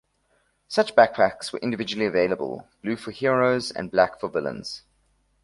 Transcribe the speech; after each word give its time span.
Such 0.67 0.95
backpacks 0.95 1.53
were 1.53 1.59
individually 1.59 2.07
available- 2.07 2.67
blue 2.81 2.95
for 2.95 3.11
heroes 3.11 3.69
and 3.69 3.91
black 3.91 4.19
for 4.19 4.29
villains. 4.29 4.81